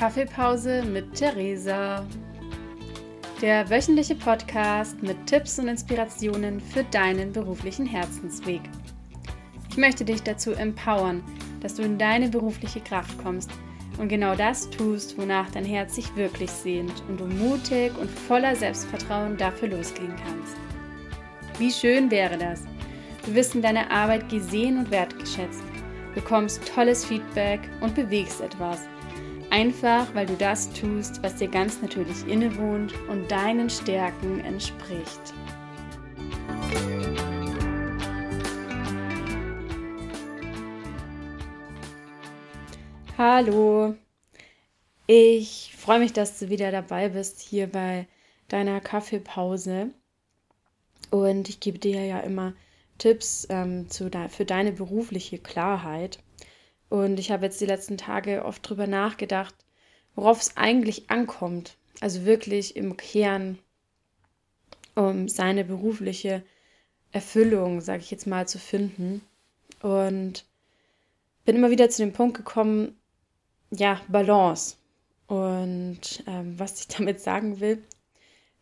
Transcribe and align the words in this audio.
Kaffeepause 0.00 0.82
mit 0.82 1.14
Theresa. 1.14 2.06
Der 3.42 3.68
wöchentliche 3.68 4.14
Podcast 4.14 5.02
mit 5.02 5.26
Tipps 5.26 5.58
und 5.58 5.68
Inspirationen 5.68 6.58
für 6.58 6.84
deinen 6.84 7.32
beruflichen 7.32 7.84
Herzensweg. 7.84 8.62
Ich 9.68 9.76
möchte 9.76 10.06
dich 10.06 10.22
dazu 10.22 10.52
empowern, 10.52 11.22
dass 11.60 11.74
du 11.74 11.82
in 11.82 11.98
deine 11.98 12.30
berufliche 12.30 12.80
Kraft 12.80 13.22
kommst 13.22 13.50
und 13.98 14.08
genau 14.08 14.34
das 14.34 14.70
tust, 14.70 15.18
wonach 15.18 15.50
dein 15.50 15.66
Herz 15.66 15.96
sich 15.96 16.16
wirklich 16.16 16.50
sehnt 16.50 17.02
und 17.06 17.20
du 17.20 17.26
mutig 17.26 17.92
und 18.00 18.10
voller 18.10 18.56
Selbstvertrauen 18.56 19.36
dafür 19.36 19.68
losgehen 19.68 20.14
kannst. 20.24 20.56
Wie 21.58 21.70
schön 21.70 22.10
wäre 22.10 22.38
das? 22.38 22.62
Du 23.26 23.34
wirst 23.34 23.54
in 23.54 23.60
deiner 23.60 23.90
Arbeit 23.90 24.30
gesehen 24.30 24.78
und 24.78 24.90
wertgeschätzt, 24.90 25.62
bekommst 26.14 26.66
tolles 26.74 27.04
Feedback 27.04 27.60
und 27.82 27.94
bewegst 27.94 28.40
etwas– 28.40 28.88
Einfach 29.50 30.14
weil 30.14 30.26
du 30.26 30.36
das 30.36 30.72
tust, 30.72 31.20
was 31.24 31.34
dir 31.34 31.48
ganz 31.48 31.82
natürlich 31.82 32.24
innewohnt 32.28 32.94
und 33.08 33.28
deinen 33.28 33.68
Stärken 33.68 34.38
entspricht. 34.44 35.34
Hallo, 43.18 43.96
ich 45.08 45.74
freue 45.76 45.98
mich, 45.98 46.12
dass 46.12 46.38
du 46.38 46.48
wieder 46.48 46.70
dabei 46.70 47.08
bist 47.08 47.40
hier 47.40 47.66
bei 47.66 48.06
deiner 48.46 48.80
Kaffeepause. 48.80 49.90
Und 51.10 51.48
ich 51.48 51.58
gebe 51.58 51.80
dir 51.80 52.04
ja 52.04 52.20
immer 52.20 52.54
Tipps 52.98 53.48
ähm, 53.50 53.88
de 53.88 54.28
für 54.28 54.44
deine 54.44 54.70
berufliche 54.70 55.38
Klarheit. 55.38 56.20
Und 56.90 57.20
ich 57.20 57.30
habe 57.30 57.46
jetzt 57.46 57.60
die 57.60 57.66
letzten 57.66 57.96
Tage 57.96 58.44
oft 58.44 58.68
drüber 58.68 58.86
nachgedacht, 58.86 59.54
worauf 60.16 60.40
es 60.40 60.56
eigentlich 60.56 61.08
ankommt. 61.08 61.76
Also 62.00 62.26
wirklich 62.26 62.76
im 62.76 62.96
Kern 62.96 63.58
um 64.96 65.28
seine 65.28 65.64
berufliche 65.64 66.42
Erfüllung, 67.12 67.80
sage 67.80 68.02
ich 68.02 68.10
jetzt 68.10 68.26
mal, 68.26 68.46
zu 68.48 68.58
finden. 68.58 69.22
Und 69.80 70.44
bin 71.44 71.56
immer 71.56 71.70
wieder 71.70 71.88
zu 71.90 72.02
dem 72.02 72.12
Punkt 72.12 72.36
gekommen, 72.36 72.98
ja, 73.70 74.00
Balance. 74.08 74.76
Und 75.28 76.24
ähm, 76.26 76.58
was 76.58 76.80
ich 76.80 76.88
damit 76.96 77.20
sagen 77.20 77.60
will, 77.60 77.82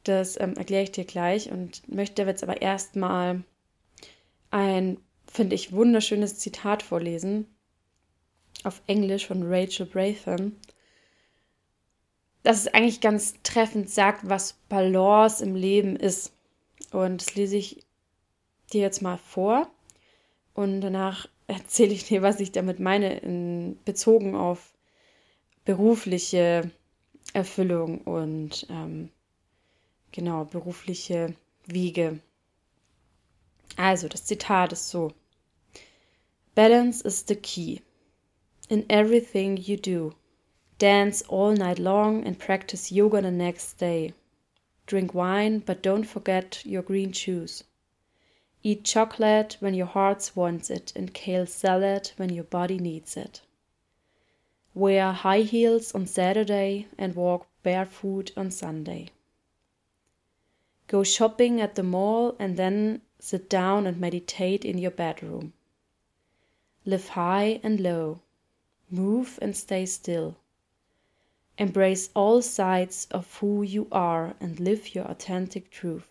das 0.04 0.38
ähm, 0.38 0.54
erkläre 0.54 0.82
ich 0.82 0.92
dir 0.92 1.04
gleich 1.04 1.50
und 1.50 1.88
möchte 1.88 2.22
jetzt 2.22 2.42
aber 2.42 2.60
erstmal 2.60 3.42
ein, 4.50 4.98
finde 5.26 5.54
ich, 5.54 5.72
wunderschönes 5.72 6.38
Zitat 6.38 6.82
vorlesen 6.82 7.46
auf 8.64 8.82
Englisch 8.86 9.26
von 9.26 9.42
Rachel 9.44 9.86
Bratham, 9.86 10.56
das 12.42 12.58
es 12.58 12.68
eigentlich 12.68 13.00
ganz 13.00 13.34
treffend 13.42 13.90
sagt, 13.90 14.28
was 14.28 14.54
Balance 14.68 15.44
im 15.44 15.54
Leben 15.54 15.96
ist. 15.96 16.32
Und 16.92 17.20
das 17.20 17.34
lese 17.34 17.56
ich 17.56 17.84
dir 18.72 18.80
jetzt 18.80 19.02
mal 19.02 19.18
vor 19.18 19.70
und 20.54 20.80
danach 20.80 21.28
erzähle 21.46 21.92
ich 21.92 22.04
dir, 22.04 22.22
was 22.22 22.40
ich 22.40 22.52
damit 22.52 22.80
meine, 22.80 23.18
in, 23.18 23.78
bezogen 23.84 24.34
auf 24.34 24.72
berufliche 25.64 26.70
Erfüllung 27.32 28.00
und 28.02 28.66
ähm, 28.70 29.10
genau 30.12 30.44
berufliche 30.44 31.34
Wege. 31.66 32.20
Also, 33.76 34.08
das 34.08 34.24
Zitat 34.24 34.72
ist 34.72 34.88
so: 34.88 35.12
Balance 36.54 37.06
is 37.06 37.24
the 37.28 37.36
key 37.36 37.80
in 38.68 38.84
everything 38.90 39.56
you 39.56 39.76
do. 39.76 40.14
Dance 40.78 41.22
all 41.22 41.52
night 41.52 41.78
long 41.78 42.24
and 42.24 42.38
practice 42.38 42.92
yoga 42.92 43.22
the 43.22 43.30
next 43.30 43.74
day. 43.74 44.12
Drink 44.86 45.12
wine, 45.12 45.58
but 45.58 45.82
don't 45.82 46.04
forget 46.04 46.62
your 46.64 46.82
green 46.82 47.12
shoes. 47.12 47.64
Eat 48.62 48.84
chocolate 48.84 49.56
when 49.60 49.74
your 49.74 49.86
heart 49.86 50.30
wants 50.34 50.70
it 50.70 50.92
and 50.96 51.14
kale 51.14 51.46
salad 51.46 52.12
when 52.16 52.30
your 52.30 52.44
body 52.44 52.78
needs 52.78 53.16
it. 53.16 53.40
Wear 54.74 55.12
high 55.12 55.40
heels 55.40 55.94
on 55.94 56.06
Saturday 56.06 56.86
and 56.96 57.14
walk 57.14 57.46
barefoot 57.62 58.30
on 58.36 58.50
Sunday. 58.50 59.10
Go 60.86 61.02
shopping 61.02 61.60
at 61.60 61.74
the 61.74 61.82
mall 61.82 62.36
and 62.38 62.56
then 62.56 63.02
sit 63.18 63.50
down 63.50 63.86
and 63.86 64.00
meditate 64.00 64.64
in 64.64 64.78
your 64.78 64.90
bedroom. 64.90 65.52
Live 66.84 67.08
high 67.08 67.60
and 67.62 67.80
low. 67.80 68.20
Move 68.90 69.38
and 69.42 69.56
stay 69.56 69.84
still. 69.86 70.36
Embrace 71.58 72.08
all 72.14 72.40
sides 72.40 73.06
of 73.10 73.36
who 73.36 73.62
you 73.62 73.86
are 73.92 74.34
and 74.40 74.58
live 74.58 74.94
your 74.94 75.04
authentic 75.04 75.70
truth. 75.70 76.08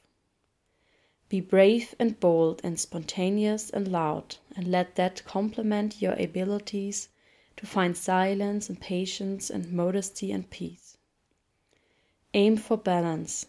Be 1.29 1.41
brave 1.41 1.93
and 1.99 2.19
bold 2.19 2.61
and 2.63 2.79
spontaneous 2.79 3.69
and 3.69 3.91
loud, 3.91 4.37
and 4.55 4.69
let 4.69 4.95
that 4.95 5.25
complement 5.25 6.01
your 6.01 6.13
abilities 6.13 7.09
to 7.57 7.66
find 7.66 7.97
silence 7.97 8.69
and 8.69 8.79
patience 8.79 9.49
and 9.49 9.73
modesty 9.73 10.31
and 10.31 10.49
peace. 10.49 10.97
Aim 12.33 12.55
for 12.55 12.77
balance. 12.77 13.47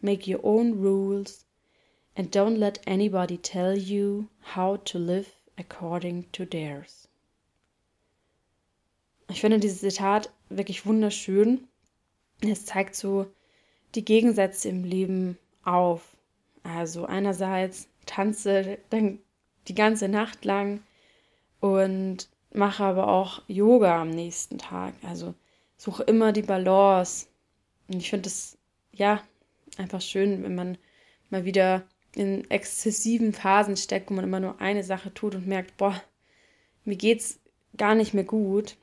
Make 0.00 0.28
your 0.28 0.40
own 0.44 0.78
rules 0.78 1.44
and 2.14 2.30
don't 2.30 2.60
let 2.60 2.78
anybody 2.86 3.36
tell 3.36 3.76
you 3.76 4.28
how 4.40 4.76
to 4.76 4.98
live 4.98 5.34
according 5.56 6.26
to 6.32 6.44
theirs. 6.44 7.07
Ich 9.30 9.42
finde 9.42 9.58
dieses 9.58 9.80
Zitat 9.80 10.30
wirklich 10.48 10.86
wunderschön. 10.86 11.68
Es 12.40 12.64
zeigt 12.64 12.94
so 12.94 13.26
die 13.94 14.04
Gegensätze 14.04 14.68
im 14.70 14.84
Leben 14.84 15.38
auf. 15.64 16.16
Also 16.62 17.04
einerseits 17.04 17.88
tanze 18.06 18.78
dann 18.88 19.18
die 19.68 19.74
ganze 19.74 20.08
Nacht 20.08 20.44
lang 20.46 20.82
und 21.60 22.28
mache 22.52 22.84
aber 22.84 23.08
auch 23.08 23.42
Yoga 23.48 24.00
am 24.00 24.10
nächsten 24.10 24.56
Tag. 24.56 24.94
Also 25.02 25.34
suche 25.76 26.04
immer 26.04 26.32
die 26.32 26.42
Balance. 26.42 27.26
Und 27.88 27.96
ich 27.96 28.08
finde 28.08 28.28
es 28.28 28.56
ja 28.92 29.22
einfach 29.76 30.00
schön, 30.00 30.42
wenn 30.42 30.54
man 30.54 30.78
mal 31.28 31.44
wieder 31.44 31.86
in 32.14 32.50
exzessiven 32.50 33.34
Phasen 33.34 33.76
steckt, 33.76 34.10
wo 34.10 34.14
man 34.14 34.24
immer 34.24 34.40
nur 34.40 34.60
eine 34.60 34.82
Sache 34.82 35.12
tut 35.12 35.34
und 35.34 35.46
merkt, 35.46 35.76
boah, 35.76 36.00
mir 36.84 36.96
geht's 36.96 37.40
gar 37.76 37.94
nicht 37.94 38.14
mehr 38.14 38.24
gut 38.24 38.78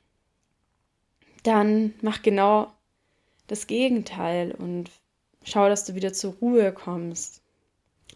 dann 1.46 1.94
mach 2.02 2.22
genau 2.22 2.72
das 3.46 3.66
Gegenteil 3.66 4.52
und 4.52 4.90
schau, 5.44 5.68
dass 5.68 5.84
du 5.84 5.94
wieder 5.94 6.12
zur 6.12 6.34
Ruhe 6.34 6.72
kommst. 6.72 7.42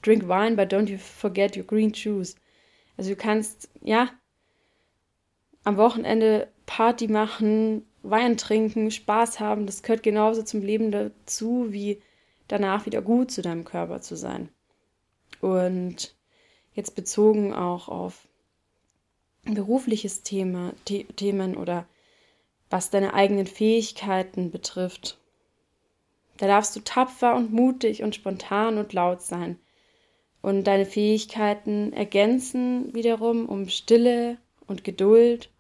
Drink 0.02 0.28
wine, 0.28 0.56
but 0.56 0.72
don't 0.72 0.88
you 0.88 0.98
forget 0.98 1.56
your 1.56 1.64
green 1.64 1.92
juice. 1.92 2.36
Also 2.96 3.10
du 3.10 3.16
kannst, 3.16 3.68
ja, 3.82 4.10
am 5.64 5.76
Wochenende 5.76 6.48
Party 6.66 7.08
machen, 7.08 7.86
Wein 8.02 8.38
trinken, 8.38 8.91
Spaß 8.91 9.41
haben, 9.41 9.66
das 9.66 9.82
gehört 9.82 10.02
genauso 10.02 10.42
zum 10.42 10.62
Leben 10.62 10.91
dazu, 10.91 11.66
wie 11.70 12.00
danach 12.48 12.86
wieder 12.86 13.02
gut 13.02 13.30
zu 13.30 13.42
deinem 13.42 13.64
Körper 13.64 14.00
zu 14.00 14.16
sein. 14.16 14.48
Und 15.41 16.14
jetzt 16.72 16.94
bezogen 16.94 17.52
auch 17.52 17.88
auf 17.88 18.26
berufliches 19.44 20.22
Thema, 20.22 20.72
The 20.88 21.04
Themen 21.04 21.56
oder 21.56 21.86
was 22.70 22.91
deine 22.91 23.14
eigenen 23.14 23.47
Fähigkeiten 23.47 24.50
betrifft. 24.50 25.19
Da 26.38 26.47
darfst 26.47 26.75
du 26.75 26.81
tapfer 26.81 27.34
und 27.36 27.53
mutig 27.53 28.03
und 28.03 28.14
spontan 28.14 28.78
und 28.78 28.92
laut 28.92 29.21
sein 29.21 29.59
und 30.42 30.65
deine 30.65 30.86
Fähigkeiten 30.86 31.92
ergänzen 31.92 32.95
wiederum 32.95 33.47
um 33.47 33.68
Stille 33.68 34.39
und 34.66 34.84
Geduld 34.84 35.50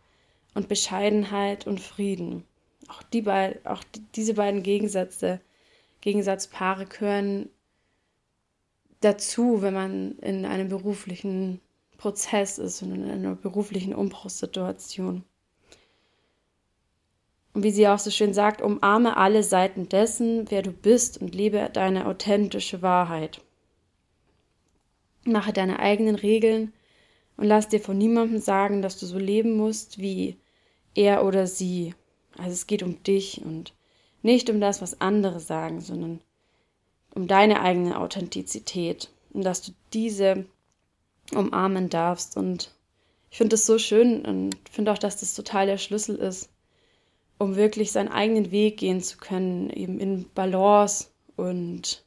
und 0.54 0.68
Bescheidenheit 0.68 1.66
und 1.66 1.80
Frieden. 1.80 2.44
Auch, 2.88 3.02
die 3.02 3.22
beid, 3.22 3.64
auch 3.66 3.84
diese 4.14 4.34
beiden 4.34 4.62
Gegensätze, 4.62 5.40
Gegensatzpaare 6.00 6.86
gehören 6.86 7.50
dazu, 9.00 9.62
wenn 9.62 9.74
man 9.74 10.18
in 10.18 10.46
einem 10.46 10.68
beruflichen 10.68 11.60
Prozess 11.98 12.58
ist 12.58 12.82
und 12.82 12.94
in 12.94 13.10
einer 13.10 13.34
beruflichen 13.34 13.94
Umbruchssituation. 13.94 15.24
Und 17.52 17.64
wie 17.64 17.70
sie 17.70 17.88
auch 17.88 17.98
so 17.98 18.10
schön 18.10 18.32
sagt, 18.32 18.62
umarme 18.62 19.16
alle 19.16 19.42
Seiten 19.42 19.88
dessen, 19.88 20.50
wer 20.50 20.62
du 20.62 20.70
bist 20.70 21.20
und 21.20 21.34
lebe 21.34 21.68
deine 21.72 22.06
authentische 22.06 22.80
Wahrheit. 22.80 23.40
Mache 25.24 25.52
deine 25.52 25.80
eigenen 25.80 26.14
Regeln 26.14 26.72
und 27.36 27.46
lass 27.46 27.68
dir 27.68 27.80
von 27.80 27.98
niemandem 27.98 28.40
sagen, 28.40 28.82
dass 28.82 28.98
du 28.98 29.06
so 29.06 29.18
leben 29.18 29.56
musst 29.56 29.98
wie 29.98 30.36
er 30.94 31.24
oder 31.24 31.46
sie. 31.46 31.94
Also 32.38 32.52
es 32.52 32.66
geht 32.66 32.82
um 32.82 33.02
dich 33.02 33.42
und 33.44 33.74
nicht 34.22 34.48
um 34.48 34.60
das, 34.60 34.80
was 34.80 35.00
andere 35.00 35.40
sagen, 35.40 35.80
sondern 35.80 36.20
um 37.14 37.26
deine 37.26 37.60
eigene 37.62 37.98
Authentizität 37.98 39.10
und 39.32 39.42
dass 39.44 39.62
du 39.62 39.72
diese 39.92 40.46
umarmen 41.34 41.88
darfst. 41.88 42.36
Und 42.36 42.72
ich 43.30 43.38
finde 43.38 43.54
das 43.54 43.66
so 43.66 43.78
schön 43.78 44.24
und 44.24 44.56
finde 44.70 44.92
auch, 44.92 44.98
dass 44.98 45.18
das 45.18 45.34
total 45.34 45.66
der 45.66 45.78
Schlüssel 45.78 46.14
ist 46.14 46.48
um 47.40 47.56
wirklich 47.56 47.90
seinen 47.90 48.10
eigenen 48.10 48.50
Weg 48.50 48.76
gehen 48.76 49.00
zu 49.00 49.16
können, 49.16 49.70
eben 49.70 49.98
in 49.98 50.28
Balance 50.34 51.06
und 51.36 52.04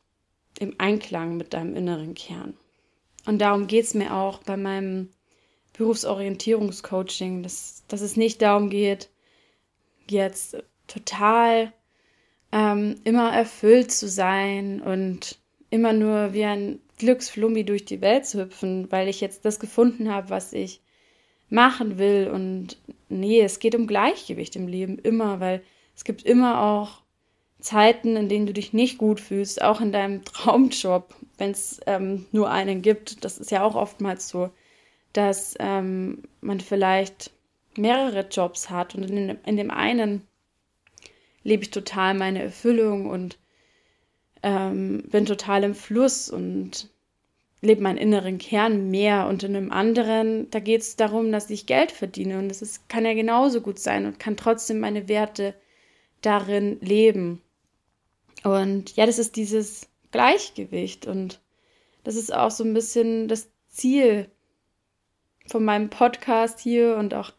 im 0.59 0.75
Einklang 0.77 1.37
mit 1.37 1.53
deinem 1.53 1.75
inneren 1.75 2.13
Kern. 2.13 2.53
Und 3.25 3.39
darum 3.39 3.65
geht 3.65 3.85
es 3.85 3.95
mir 3.95 4.13
auch 4.13 4.43
bei 4.43 4.57
meinem 4.57 5.09
Berufsorientierungscoaching, 5.75 7.41
dass, 7.41 7.83
dass 7.87 8.01
es 8.01 8.15
nicht 8.15 8.43
darum 8.43 8.69
geht, 8.69 9.09
jetzt 10.07 10.55
total 10.85 11.73
ähm, 12.51 13.01
immer 13.03 13.33
erfüllt 13.33 13.91
zu 13.91 14.07
sein 14.07 14.83
und 14.83 15.39
immer 15.71 15.93
nur 15.93 16.33
wie 16.33 16.45
ein 16.45 16.79
Glücksflummi 16.99 17.63
durch 17.63 17.85
die 17.85 18.01
Welt 18.01 18.27
zu 18.27 18.39
hüpfen, 18.39 18.91
weil 18.91 19.07
ich 19.07 19.19
jetzt 19.19 19.45
das 19.45 19.59
gefunden 19.59 20.13
habe, 20.13 20.29
was 20.29 20.53
ich 20.53 20.82
machen 21.49 21.97
will. 21.97 22.29
Und 22.33 22.77
nee, 23.09 23.41
es 23.41 23.59
geht 23.59 23.75
um 23.75 23.87
Gleichgewicht 23.87 24.55
im 24.55 24.67
Leben 24.67 24.97
immer, 24.97 25.39
weil 25.39 25.61
es 25.95 26.03
gibt 26.03 26.23
immer 26.23 26.61
auch 26.61 27.01
Zeiten, 27.59 28.15
in 28.15 28.29
denen 28.29 28.45
du 28.45 28.53
dich 28.53 28.73
nicht 28.73 28.97
gut 28.97 29.19
fühlst, 29.19 29.61
auch 29.61 29.81
in 29.81 29.91
deinem 29.91 30.23
Traumjob, 30.25 31.15
wenn 31.37 31.51
es 31.51 31.79
ähm, 31.85 32.25
nur 32.31 32.51
einen 32.51 32.81
gibt. 32.81 33.23
Das 33.23 33.37
ist 33.37 33.51
ja 33.51 33.63
auch 33.63 33.75
oftmals 33.75 34.29
so, 34.29 34.49
dass 35.13 35.55
ähm, 35.59 36.23
man 36.41 36.59
vielleicht 36.59 37.31
mehrere 37.75 38.27
Jobs 38.27 38.69
hat 38.69 38.95
und 38.95 39.09
in, 39.09 39.37
in 39.45 39.57
dem 39.57 39.71
einen 39.71 40.27
lebe 41.43 41.63
ich 41.63 41.71
total 41.71 42.13
meine 42.13 42.41
Erfüllung 42.41 43.09
und 43.09 43.37
ähm, 44.43 45.03
bin 45.09 45.25
total 45.25 45.63
im 45.63 45.75
Fluss 45.75 46.29
und 46.29 46.89
lebe 47.63 47.81
meinen 47.81 47.97
inneren 47.97 48.37
Kern 48.37 48.91
mehr 48.91 49.27
und 49.27 49.43
in 49.43 49.55
einem 49.55 49.71
anderen, 49.71 50.49
da 50.51 50.59
geht 50.59 50.81
es 50.81 50.95
darum, 50.97 51.31
dass 51.31 51.49
ich 51.49 51.65
Geld 51.65 51.91
verdiene 51.91 52.37
und 52.37 52.51
es 52.51 52.81
kann 52.89 53.05
ja 53.05 53.13
genauso 53.13 53.61
gut 53.61 53.79
sein 53.79 54.05
und 54.05 54.19
kann 54.19 54.37
trotzdem 54.37 54.79
meine 54.79 55.07
Werte 55.07 55.55
darin 56.21 56.79
leben. 56.81 57.41
Und 58.43 58.95
ja, 58.97 59.05
das 59.05 59.17
ist 59.17 59.37
dieses 59.37 59.87
Gleichgewicht 60.11 61.07
und 61.07 61.39
das 62.03 62.15
ist 62.15 62.33
auch 62.33 62.51
so 62.51 62.65
ein 62.65 62.73
bisschen 62.73 63.29
das 63.29 63.49
Ziel 63.69 64.29
von 65.47 65.63
meinem 65.63 65.89
Podcast 65.89 66.59
hier 66.59 66.97
und 66.97 67.13
auch 67.13 67.31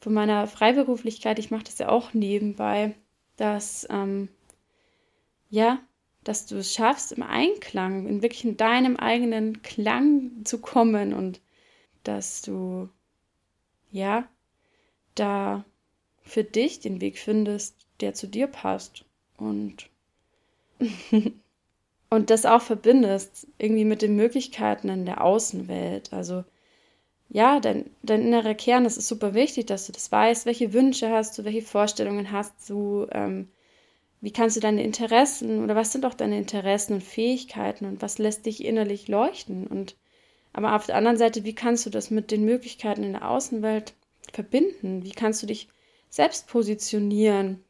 von 0.00 0.14
meiner 0.14 0.46
Freiberuflichkeit. 0.46 1.38
Ich 1.38 1.50
mache 1.50 1.64
das 1.64 1.78
ja 1.78 1.90
auch 1.90 2.14
nebenbei, 2.14 2.94
dass 3.36 3.86
ähm, 3.90 4.28
ja, 5.50 5.78
dass 6.24 6.46
du 6.46 6.56
es 6.56 6.74
schaffst, 6.74 7.12
im 7.12 7.22
Einklang, 7.22 8.06
in 8.06 8.22
wirklich 8.22 8.44
in 8.44 8.56
deinem 8.56 8.96
eigenen 8.96 9.62
Klang 9.62 10.44
zu 10.44 10.60
kommen 10.60 11.14
und 11.14 11.40
dass 12.04 12.42
du 12.42 12.88
ja 13.90 14.28
da 15.14 15.64
für 16.22 16.44
dich 16.44 16.80
den 16.80 17.00
Weg 17.00 17.18
findest, 17.18 17.76
der 18.00 18.14
zu 18.14 18.26
dir 18.26 18.46
passt 18.46 19.04
und 19.36 19.88
und 22.10 22.30
das 22.30 22.46
auch 22.46 22.62
verbindest 22.62 23.46
irgendwie 23.58 23.84
mit 23.84 24.02
den 24.02 24.16
Möglichkeiten 24.16 24.88
in 24.88 25.06
der 25.06 25.22
Außenwelt. 25.24 26.12
Also 26.12 26.44
ja, 27.30 27.60
dein, 27.60 27.90
dein 28.02 28.22
innerer 28.22 28.54
Kern, 28.54 28.84
das 28.84 28.96
ist 28.96 29.08
super 29.08 29.34
wichtig, 29.34 29.66
dass 29.66 29.86
du 29.86 29.92
das 29.92 30.10
weißt, 30.10 30.46
welche 30.46 30.72
Wünsche 30.72 31.10
hast 31.10 31.36
du, 31.36 31.44
welche 31.44 31.62
Vorstellungen 31.62 32.32
hast 32.32 32.70
du, 32.70 33.06
ähm, 33.10 33.48
wie 34.20 34.32
kannst 34.32 34.56
du 34.56 34.60
deine 34.60 34.82
Interessen 34.82 35.62
oder 35.62 35.76
was 35.76 35.92
sind 35.92 36.04
auch 36.04 36.14
deine 36.14 36.38
Interessen 36.38 36.94
und 36.94 37.04
Fähigkeiten 37.04 37.84
und 37.84 38.02
was 38.02 38.18
lässt 38.18 38.46
dich 38.46 38.64
innerlich 38.64 39.08
leuchten 39.08 39.66
und 39.66 39.96
aber 40.52 40.74
auf 40.74 40.86
der 40.86 40.96
anderen 40.96 41.18
Seite, 41.18 41.44
wie 41.44 41.54
kannst 41.54 41.86
du 41.86 41.90
das 41.90 42.10
mit 42.10 42.30
den 42.30 42.44
Möglichkeiten 42.44 43.04
in 43.04 43.12
der 43.12 43.30
Außenwelt 43.30 43.94
verbinden? 44.32 45.04
Wie 45.04 45.12
kannst 45.12 45.42
du 45.42 45.46
dich 45.46 45.68
selbst 46.08 46.48
positionieren 46.48 47.62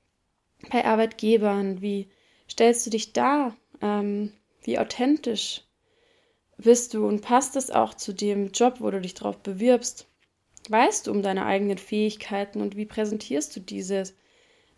bei 0.71 0.85
Arbeitgebern? 0.85 1.83
Wie 1.83 2.09
stellst 2.49 2.87
du 2.87 2.91
dich 2.91 3.13
da? 3.13 3.55
Ähm, 3.83 4.33
wie 4.63 4.79
authentisch 4.79 5.65
bist 6.57 6.95
du 6.95 7.07
und 7.07 7.21
passt 7.21 7.57
es 7.57 7.71
auch 7.71 7.95
zu 7.95 8.13
dem 8.13 8.53
Job, 8.53 8.77
wo 8.79 8.91
du 8.91 9.01
dich 9.01 9.15
drauf 9.15 9.39
bewirbst? 9.39 10.07
Weißt 10.69 11.07
du 11.07 11.11
um 11.11 11.23
deine 11.23 11.47
eigenen 11.47 11.79
Fähigkeiten 11.79 12.61
und 12.61 12.77
wie 12.77 12.87
präsentierst 12.87 13.55
du 13.57 13.61
dieses? 13.61 14.15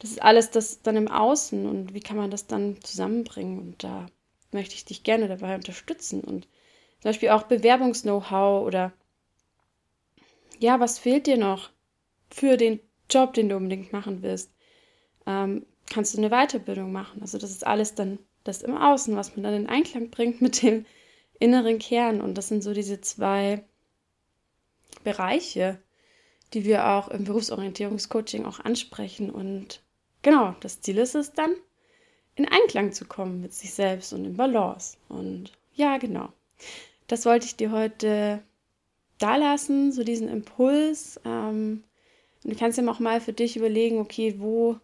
Das 0.01 0.11
ist 0.11 0.23
alles 0.23 0.51
das 0.51 0.83
dann 0.83 0.97
im 0.97 1.09
Außen 1.09 1.67
und 1.67 1.95
wie 1.95 2.01
kann 2.01 2.17
man 2.17 2.31
das 2.31 2.47
dann 2.47 2.83
zusammenbringen? 2.83 3.59
Und 3.59 3.85
da 3.85 4.07
möchte 4.51 4.75
ich 4.75 4.85
dich 4.85 5.03
gerne 5.03 5.29
dabei 5.29 5.55
unterstützen 5.55 6.23
und 6.23 6.45
zum 7.01 7.11
Beispiel 7.11 7.31
auch 7.31 7.45
Bewerbungs-Know-how 7.45 8.67
oder 8.67 8.93
ja, 10.59 10.81
was 10.81 10.99
fehlt 10.99 11.27
dir 11.27 11.39
noch 11.39 11.71
für 12.31 12.57
den 12.57 12.81
Job, 13.09 13.35
den 13.35 13.49
du 13.49 13.57
unbedingt 13.57 13.93
machen 13.93 14.23
willst? 14.23 14.51
Ähm, 15.27 15.67
kannst 15.89 16.15
du 16.15 16.19
eine 16.19 16.31
Weiterbildung 16.31 16.93
machen? 16.93 17.23
Also 17.23 17.39
das 17.39 17.51
ist 17.51 17.67
alles 17.67 17.95
dann 17.95 18.19
das 18.45 18.63
im 18.63 18.77
Außen, 18.77 19.17
was 19.17 19.37
man 19.37 19.43
dann 19.43 19.55
in 19.55 19.69
Einklang 19.69 20.11
bringt 20.11 20.41
mit 20.41 20.63
dem 20.63 20.87
inneren 21.39 21.79
Kern. 21.79 22.21
Und 22.21 22.37
das 22.37 22.49
sind 22.49 22.63
so 22.63 22.73
diese 22.73 23.01
zwei 23.01 23.65
Bereiche, 25.05 25.81
die 26.53 26.65
wir 26.65 26.89
auch 26.89 27.09
im 27.09 27.25
Berufsorientierungscoaching 27.25 28.45
auch 28.45 28.61
ansprechen. 28.61 29.31
Und 29.31 29.83
genau, 30.23 30.55
das 30.61 30.81
Ziel 30.81 30.99
ist 30.99 31.15
es 31.15 31.33
dann, 31.33 31.55
in 32.37 32.47
Einklang 32.47 32.93
zu 32.93 33.05
kommen 33.05 33.41
mit 33.41 33.53
sich 33.53 33.73
selbst 33.73 34.13
und 34.13 34.25
in 34.25 34.37
Balance. 34.37 34.97
Und 35.09 35.53
ja, 35.75 35.99
genau. 35.99 36.31
Das 37.07 37.27
wollte 37.27 37.47
ich 37.47 37.57
dir 37.57 37.73
heute 37.73 38.43
da 39.19 39.37
lassen, 39.37 39.93
so 39.93 40.05
diesen 40.05 40.29
Impuls. 40.29 41.21
Ähm, 41.25 41.85
und 42.45 42.53
du 42.53 42.59
kannst 42.59 42.79
ja 42.79 42.89
auch 42.89 43.01
mal 43.01 43.21
für 43.21 43.33
dich 43.33 43.57
überlegen, 43.57 43.99
okay, 43.99 44.37
wo 44.39 44.79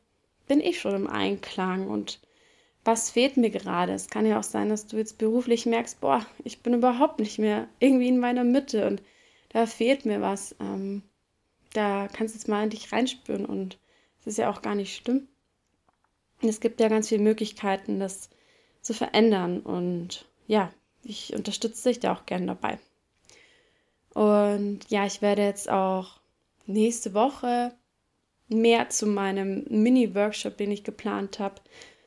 bin 0.46 0.60
ich 0.60 0.80
schon 0.80 0.94
im 0.94 1.06
Einklang 1.06 1.88
und 1.88 2.20
was 2.84 3.10
fehlt 3.10 3.36
mir 3.36 3.50
gerade? 3.50 3.92
Es 3.92 4.08
kann 4.08 4.26
ja 4.26 4.38
auch 4.38 4.44
sein, 4.44 4.68
dass 4.68 4.86
du 4.86 4.96
jetzt 4.96 5.18
beruflich 5.18 5.66
merkst, 5.66 6.00
boah, 6.00 6.24
ich 6.44 6.62
bin 6.62 6.74
überhaupt 6.74 7.18
nicht 7.18 7.38
mehr 7.38 7.68
irgendwie 7.80 8.08
in 8.08 8.18
meiner 8.18 8.44
Mitte 8.44 8.86
und 8.86 9.02
da 9.48 9.66
fehlt 9.66 10.06
mir 10.06 10.20
was. 10.20 10.54
Ähm, 10.60 11.02
da 11.72 12.08
kannst 12.12 12.34
du 12.34 12.38
jetzt 12.38 12.48
mal 12.48 12.62
in 12.62 12.70
dich 12.70 12.92
reinspüren 12.92 13.44
und 13.44 13.78
es 14.26 14.32
ist 14.32 14.38
ja 14.38 14.50
auch 14.50 14.61
gar 14.61 14.75
nicht 14.75 14.96
schlimm. 14.96 15.28
Es 16.43 16.61
gibt 16.61 16.81
ja 16.81 16.88
ganz 16.88 17.08
viele 17.08 17.23
Möglichkeiten, 17.23 18.00
das 18.00 18.28
zu 18.82 18.93
verändern 18.93 19.61
und 19.61 20.26
ja, 20.49 20.73
ich 21.02 21.32
unterstütze 21.32 21.88
dich 21.88 22.00
da 22.00 22.12
auch 22.12 22.26
gerne 22.26 22.47
dabei. 22.47 22.78
Und 24.12 24.80
ja, 24.88 25.06
ich 25.06 25.23
werde 25.23 25.42
jetzt 25.42 25.71
auch 25.71 26.21
nächste 26.66 27.14
Woche 27.14 27.73
mehr 28.49 28.88
zu 28.90 29.06
meinem 29.06 29.64
Mini-Workshop, 29.68 30.56
den 30.56 30.73
ich 30.73 30.85
geplant 30.85 31.38
habe, 31.38 31.61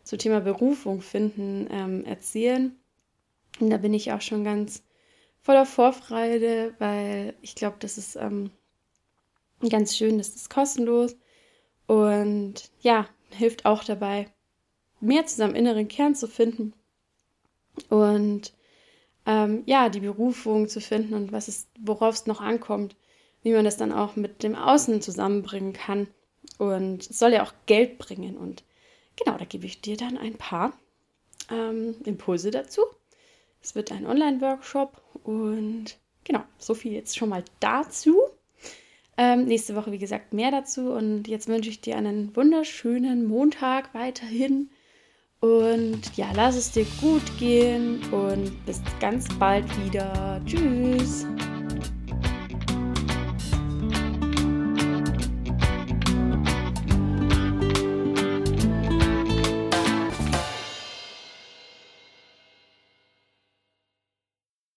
zum 0.04 0.20
Thema 0.20 0.42
Berufung 0.42 1.02
finden, 1.02 1.68
ähm, 1.72 2.04
erzählen. 2.06 2.76
Und 3.60 3.70
da 3.70 3.78
bin 3.78 3.94
ich 3.94 4.12
auch 4.12 4.22
schon 4.22 4.44
ganz 4.44 4.84
voller 5.42 5.66
Vorfreude, 5.66 6.74
weil 6.80 7.34
ich 7.42 7.56
glaube, 7.56 7.78
das 7.80 7.98
ist 7.98 8.16
ähm, 8.18 8.52
ganz 9.70 9.96
schön, 9.96 10.18
das 10.18 10.30
ist 10.30 10.50
kostenlos 10.50 11.16
und 11.90 12.72
ja, 12.82 13.08
hilft 13.32 13.66
auch 13.66 13.84
dabei, 13.84 14.28
mehr 15.02 15.26
zu 15.26 15.36
seinem 15.36 15.56
inneren 15.56 15.88
Kern 15.88 16.16
zu 16.16 16.28
finden 16.28 16.74
und 17.90 18.54
ähm, 19.26 19.64
ja, 19.66 19.90
die 19.90 20.00
Berufung 20.00 20.68
zu 20.70 20.82
finden 20.82 21.14
und 21.14 21.32
was 21.32 21.48
es, 21.48 21.68
worauf 21.80 22.16
es 22.16 22.26
noch 22.26 22.42
ankommt, 22.42 22.96
wie 23.44 23.52
man 23.54 23.66
das 23.66 23.78
dann 23.78 23.92
auch 23.92 24.16
mit 24.16 24.44
dem 24.44 24.56
Außen 24.56 25.02
zusammenbringen 25.02 25.74
kann. 25.74 26.08
Und 26.58 27.10
es 27.10 27.20
soll 27.20 27.34
ja 27.34 27.44
auch 27.44 27.54
Geld 27.66 27.98
bringen 27.98 28.38
und 28.38 28.64
Genau, 29.20 29.38
da 29.38 29.46
gebe 29.46 29.66
ich 29.66 29.82
dir 29.82 29.98
dann 29.98 30.18
ein 30.18 30.36
paar 30.36 30.74
ähm, 31.52 31.96
Impulse 32.06 32.52
dazu. 32.52 32.82
Es 33.62 33.76
wird 33.76 33.92
ein 33.92 34.06
Online-Workshop 34.06 35.02
und 35.24 35.98
genau, 36.24 36.44
so 36.58 36.74
viel 36.74 36.94
jetzt 36.94 37.18
schon 37.18 37.30
mal 37.30 37.44
dazu. 37.60 38.22
Ähm, 39.22 39.48
nächste 39.48 39.76
Woche, 39.76 39.92
wie 39.92 39.98
gesagt, 39.98 40.32
mehr 40.34 40.50
dazu. 40.50 40.94
Und 40.94 41.28
jetzt 41.28 41.50
wünsche 41.50 41.70
ich 41.70 41.82
dir 41.82 41.98
einen 41.98 42.34
wunderschönen 42.38 43.28
Montag 43.28 43.94
weiterhin. 43.94 44.70
Und 45.42 46.16
ja, 46.16 46.28
lass 46.34 46.56
es 46.56 46.72
dir 46.72 46.86
gut 47.02 47.38
gehen 47.38 48.02
und 48.14 48.66
bis 48.66 48.82
ganz 49.02 49.28
bald 49.38 49.66
wieder. 49.86 50.40
Tschüss. 50.46 51.26